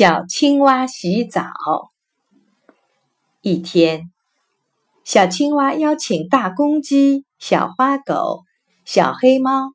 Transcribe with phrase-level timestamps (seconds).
[0.00, 1.42] 小青蛙洗澡。
[3.42, 4.10] 一天，
[5.04, 8.44] 小青蛙邀请大公鸡、小花狗、
[8.86, 9.74] 小黑猫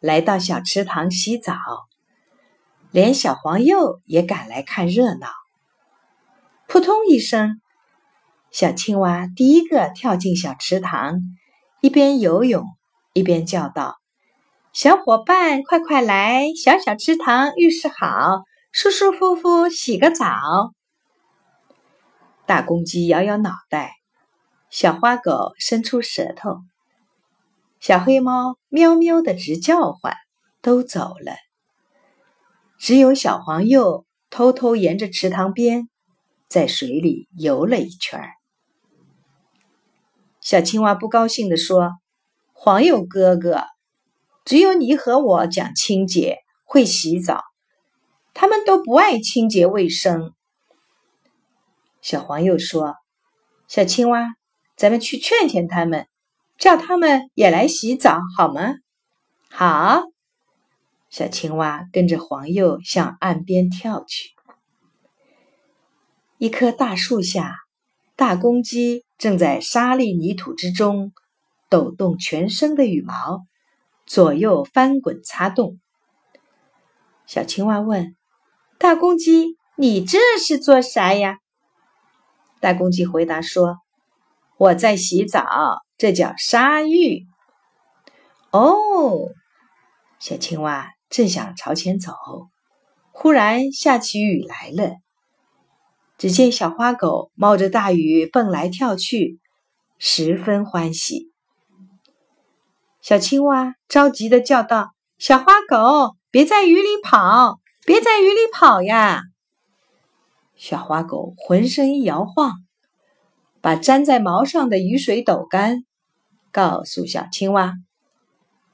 [0.00, 1.52] 来到小池塘洗澡，
[2.90, 5.28] 连小黄鼬也赶来看热闹。
[6.66, 7.60] 扑通一声，
[8.50, 11.20] 小青蛙第一个跳进小池塘，
[11.82, 12.64] 一边游泳
[13.12, 13.98] 一边叫道
[14.72, 16.46] ：“小伙伴，快快来！
[16.56, 18.44] 小小池塘，浴室好。”
[18.78, 20.26] 舒舒服服洗个澡，
[22.44, 23.94] 大公鸡摇摇脑袋，
[24.68, 26.58] 小花狗伸出舌头，
[27.80, 30.14] 小黑猫喵喵的直叫唤，
[30.60, 31.32] 都走了。
[32.78, 35.88] 只有小黄鼬偷偷沿着池塘边，
[36.46, 38.20] 在水里游了一圈。
[40.42, 41.92] 小青蛙不高兴地说
[42.52, 43.62] ：“黄鼬哥哥，
[44.44, 47.42] 只有你和我讲清洁，会洗澡。”
[48.38, 50.34] 他们都不爱清洁卫生。
[52.02, 52.96] 小黄又说
[53.66, 54.34] ：“小青蛙，
[54.76, 56.06] 咱们去劝劝他们，
[56.58, 58.74] 叫他们也来洗澡，好吗？”
[59.50, 60.02] 好。
[61.08, 64.34] 小青蛙跟着黄鼬向岸边跳去。
[66.36, 67.54] 一棵大树下，
[68.16, 71.14] 大公鸡正在沙粒泥土之中
[71.70, 73.46] 抖动全身的羽毛，
[74.04, 75.80] 左右翻滚擦动。
[77.24, 78.14] 小青蛙问。
[78.78, 81.38] 大公鸡，你这是做啥呀？
[82.60, 83.78] 大公鸡回答说
[84.58, 85.46] ：“我在洗澡，
[85.96, 87.26] 这叫沙浴。”
[88.52, 89.30] 哦，
[90.18, 92.12] 小青蛙正想朝前走，
[93.12, 94.96] 忽然下起雨来了。
[96.18, 99.40] 只见小花狗冒着大雨蹦来跳去，
[99.98, 101.32] 十分欢喜。
[103.00, 109.22] 小青蛙着急的叫道：“小花狗，别在雨里跑！”别在雨里跑呀！
[110.56, 112.54] 小花狗浑身一摇晃，
[113.60, 115.84] 把粘在毛上的雨水抖干，
[116.50, 117.74] 告诉小青蛙：“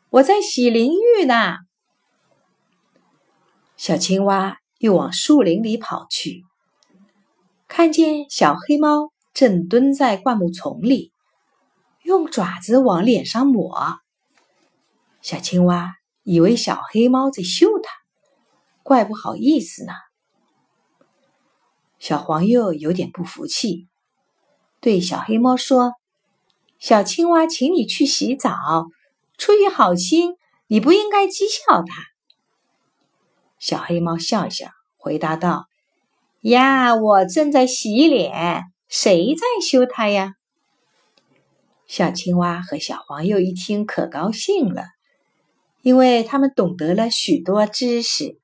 [0.08, 1.58] 我在洗淋浴呢。”
[3.76, 6.44] 小青蛙又往树林里跑去，
[7.68, 11.12] 看见小黑猫正蹲在灌木丛里，
[12.02, 13.98] 用爪子往脸上抹。
[15.20, 15.92] 小青蛙
[16.22, 18.01] 以为小黑猫在嗅它。
[18.82, 19.92] 怪不好意思呢。
[21.98, 23.86] 小黄鼬有点不服气，
[24.80, 25.92] 对小黑猫说
[26.80, 28.86] ：“小青蛙请你去洗澡，
[29.38, 30.34] 出于好心，
[30.66, 32.02] 你不应该讥笑它。”
[33.60, 35.66] 小黑猫笑笑回答道
[36.42, 40.34] ：“呀，我正在洗脸，谁在羞它呀？”
[41.86, 44.86] 小青蛙和小黄鼬一听，可高兴了，
[45.82, 48.41] 因为他们懂得了许多知识。